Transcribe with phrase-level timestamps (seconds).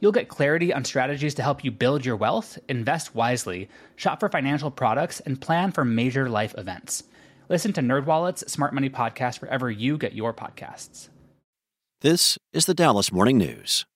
[0.00, 4.28] You'll get clarity on strategies to help you build your wealth, invest wisely, shop for
[4.28, 7.04] financial products, and plan for major life events.
[7.48, 11.08] Listen to NerdWallet's Smart Money Podcast wherever you get your podcasts.
[12.02, 13.86] This is the Dallas Morning News.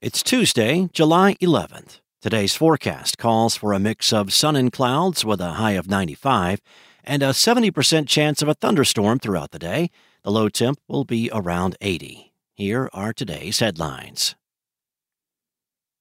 [0.00, 2.00] It's Tuesday, July 11th.
[2.22, 6.60] Today's forecast calls for a mix of sun and clouds with a high of 95
[7.02, 9.90] and a 70% chance of a thunderstorm throughout the day.
[10.22, 12.32] The low temp will be around 80.
[12.54, 14.34] Here are today's headlines.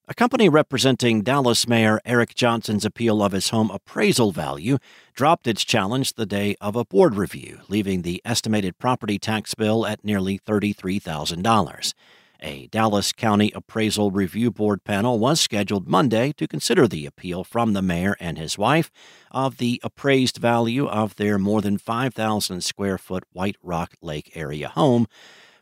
[0.07, 4.77] A company representing Dallas Mayor Eric Johnson's appeal of his home appraisal value
[5.15, 9.83] dropped its challenge the day of a board review, leaving the estimated property tax bill
[9.83, 11.93] at nearly $33,000.
[12.39, 17.73] A Dallas County Appraisal Review Board panel was scheduled Monday to consider the appeal from
[17.73, 18.91] the mayor and his wife
[19.31, 24.69] of the appraised value of their more than 5,000 square foot White Rock Lake area
[24.69, 25.07] home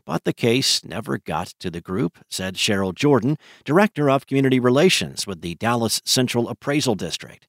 [0.06, 5.26] but the case never got to the group, said Cheryl Jordan, Director of Community Relations
[5.26, 7.48] with the Dallas Central Appraisal District.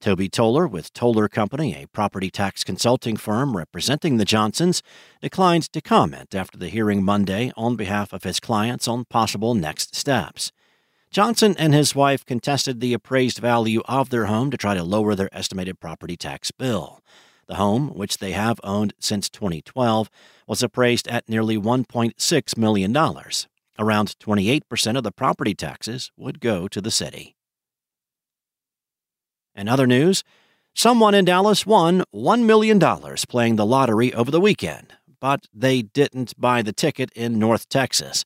[0.00, 4.82] Toby Toller with Toller Company, a property tax consulting firm representing the Johnsons,
[5.20, 9.94] declined to comment after the hearing Monday on behalf of his clients on possible next
[9.94, 10.52] steps.
[11.10, 15.14] Johnson and his wife contested the appraised value of their home to try to lower
[15.14, 17.02] their estimated property tax bill.
[17.50, 20.08] The home, which they have owned since 2012,
[20.46, 22.96] was appraised at nearly $1.6 million.
[23.76, 27.34] Around 28% of the property taxes would go to the city.
[29.56, 30.22] In other news,
[30.76, 32.78] someone in Dallas won $1 million
[33.28, 38.24] playing the lottery over the weekend, but they didn't buy the ticket in North Texas.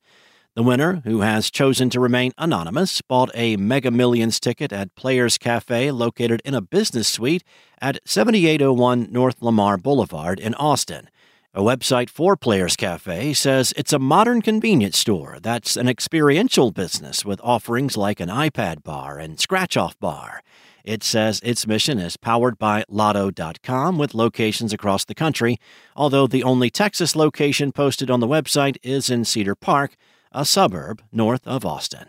[0.57, 5.37] The winner, who has chosen to remain anonymous, bought a Mega Millions ticket at Players
[5.37, 7.43] Cafe located in a business suite
[7.81, 11.11] at 7801 North Lamar Boulevard in Austin.
[11.55, 17.25] A website for Players Cafe says it's a modern convenience store that's an experiential business
[17.25, 20.41] with offerings like an iPad bar and scratch off bar.
[20.85, 25.59] It says its mission is powered by Lotto.com with locations across the country,
[25.97, 29.97] although the only Texas location posted on the website is in Cedar Park
[30.35, 32.07] a suburb north of Austin.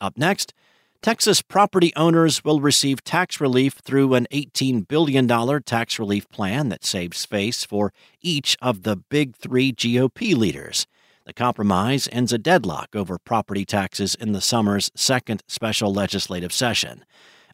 [0.00, 0.52] Up next,
[1.00, 5.28] Texas property owners will receive tax relief through an $18 billion
[5.62, 10.86] tax relief plan that saves face for each of the big three GOP leaders.
[11.24, 17.04] The compromise ends a deadlock over property taxes in the summer's second special legislative session.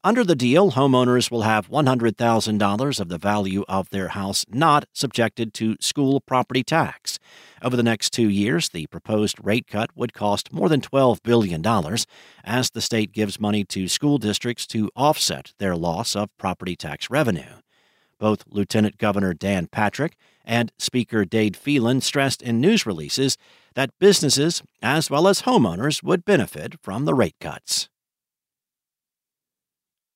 [0.04, 5.54] Under the deal, homeowners will have $100,000 of the value of their house not subjected
[5.54, 7.18] to school property tax.
[7.62, 11.64] Over the next two years, the proposed rate cut would cost more than $12 billion
[12.42, 17.08] as the state gives money to school districts to offset their loss of property tax
[17.08, 17.60] revenue.
[18.18, 23.38] Both Lieutenant Governor Dan Patrick and Speaker Dade Phelan stressed in news releases
[23.76, 27.88] that businesses as well as homeowners would benefit from the rate cuts.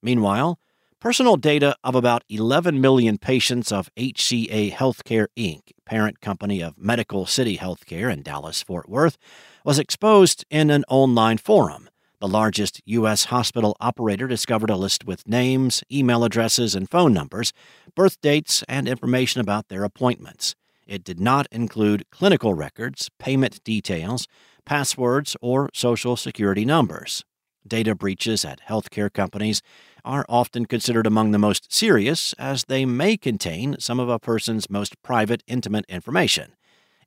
[0.02, 0.58] Meanwhile,
[1.06, 7.26] personal data of about 11 million patients of HCA Healthcare Inc., parent company of Medical
[7.26, 9.16] City Healthcare in Dallas Fort Worth,
[9.64, 11.88] was exposed in an online forum.
[12.18, 13.26] The largest U.S.
[13.26, 17.52] hospital operator discovered a list with names, email addresses, and phone numbers,
[17.94, 20.56] birth dates, and information about their appointments.
[20.88, 24.26] It did not include clinical records, payment details,
[24.64, 27.24] passwords, or social security numbers.
[27.66, 29.62] Data breaches at healthcare companies
[30.04, 34.70] are often considered among the most serious as they may contain some of a person's
[34.70, 36.54] most private, intimate information.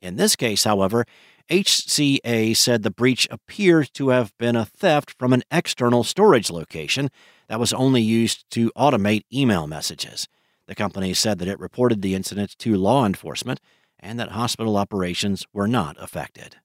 [0.02, 1.06] In this case, however,
[1.50, 7.10] HCA said the breach appeared to have been a theft from an external storage location
[7.48, 10.28] that was only used to automate email messages.
[10.68, 13.60] The company said that it reported the incident to law enforcement
[14.00, 16.58] and that hospital operations were not affected.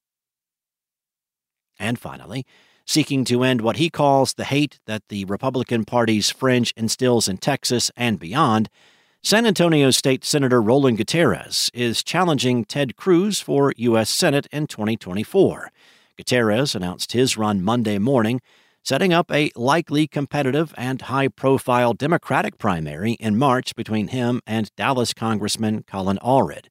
[1.79, 2.47] And finally,
[2.87, 7.39] seeking to end what he calls the hate that the Republican Party's fringe instills in
[7.39, 8.69] Texas and beyond,
[9.23, 14.11] San Antonio State Senator Roland Gutierrez is challenging Ted Cruz for U.S.
[14.11, 15.71] Senate in 2024.
[16.19, 18.43] Gutierrez announced his run Monday morning,
[18.83, 24.71] setting up a likely competitive and high profile Democratic primary in March between him and
[24.77, 26.67] Dallas Congressman Colin Allred.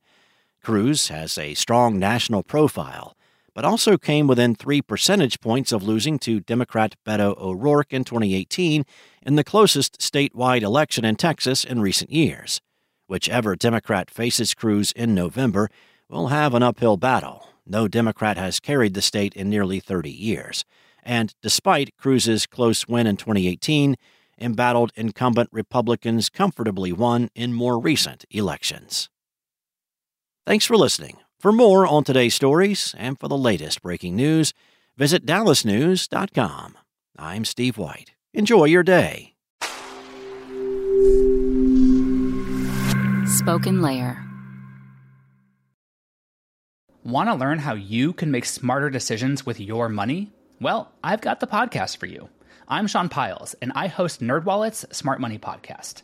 [0.63, 3.17] Cruz has a strong national profile
[3.53, 8.85] but also came within three percentage points of losing to Democrat Beto O'Rourke in 2018
[9.25, 12.61] in the closest statewide election in Texas in recent years.
[13.07, 15.69] Whichever Democrat faces Cruz in November
[16.09, 17.47] will have an uphill battle.
[17.65, 20.65] No Democrat has carried the state in nearly 30 years.
[21.03, 23.95] And despite Cruz's close win in 2018,
[24.39, 29.09] embattled incumbent Republicans comfortably won in more recent elections.
[30.45, 31.17] Thanks for listening.
[31.43, 34.53] For more on today's stories and for the latest breaking news,
[34.95, 36.77] visit dallasnews.com.
[37.19, 38.13] I'm Steve White.
[38.33, 39.33] Enjoy your day.
[43.25, 44.23] Spoken Layer.
[47.03, 50.31] Want to learn how you can make smarter decisions with your money?
[50.61, 52.29] Well, I've got the podcast for you.
[52.69, 56.03] I'm Sean Pyles, and I host NerdWallet's Smart Money Podcast.